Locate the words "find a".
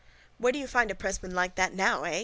0.65-0.95